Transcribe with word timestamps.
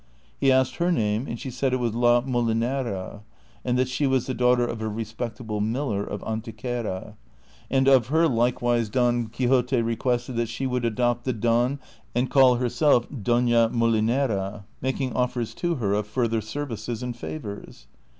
He 0.39 0.51
asked 0.51 0.77
her 0.77 0.91
name, 0.91 1.27
and 1.27 1.39
she 1.39 1.51
said 1.51 1.73
it 1.73 1.79
was 1.79 1.93
La 1.93 2.21
Molinera,^ 2.21 3.21
and 3.63 3.77
that 3.77 3.87
she 3.87 4.07
was 4.07 4.25
the 4.25 4.33
daughter 4.33 4.65
of 4.65 4.81
a 4.81 4.87
respectable 4.87 5.61
miller 5.61 6.03
of 6.03 6.21
Antequera; 6.23 7.13
and 7.69 7.87
of 7.87 8.07
her 8.07 8.27
like 8.27 8.63
wise 8.63 8.89
Don 8.89 9.27
Quixote 9.27 9.79
requested 9.79 10.37
that 10.37 10.49
she 10.49 10.65
would 10.65 10.85
adopt 10.85 11.23
the" 11.25 11.33
Don" 11.43 11.77
and 12.15 12.31
call 12.31 12.55
herself 12.55 13.05
Dona 13.21 13.69
Molinera, 13.69 14.63
making 14.81 15.13
offers 15.13 15.53
to 15.53 15.75
her 15.75 15.93
of 15.93 16.07
further 16.07 16.41
services 16.41 17.03
and 17.03 17.15
favors. 17.15 17.85